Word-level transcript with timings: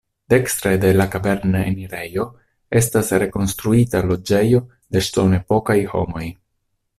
Dekstre 0.33 0.69
de 0.83 0.89
la 0.93 1.05
kavernenirejo 1.15 2.25
estas 2.81 3.13
rekonstruita 3.25 4.03
loĝejo 4.13 4.63
de 4.97 5.05
ŝtonepokaj 5.11 5.79
homoj. 5.93 6.25